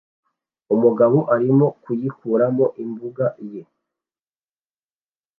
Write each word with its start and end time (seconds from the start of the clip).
Umugabo 0.75 1.17
arimo 1.35 1.67
yikuramo 1.99 2.65
imbuga 2.83 3.25
ye 3.51 3.61